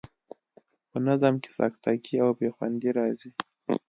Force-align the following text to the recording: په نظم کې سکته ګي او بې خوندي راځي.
په 0.89 0.97
نظم 1.07 1.33
کې 1.43 1.49
سکته 1.57 1.91
ګي 2.03 2.15
او 2.23 2.29
بې 2.37 2.49
خوندي 2.55 2.89
راځي. 2.97 3.29